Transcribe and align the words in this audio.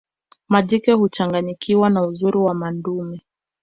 majike 0.47 0.91
huchanganyikiwa 0.91 1.91
kwa 1.91 2.07
uzuri 2.07 2.37
wa 2.37 2.53
madume 2.53 3.21